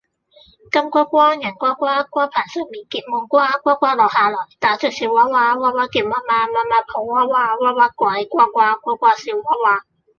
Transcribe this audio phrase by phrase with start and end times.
[0.71, 3.51] 金瓜瓜，銀瓜瓜，瓜棚上面結滿瓜。
[3.59, 9.85] 瓜瓜落下來，打着小娃娃；娃娃叫媽媽，媽媽抱娃娃；娃娃怪瓜瓜，瓜瓜笑娃娃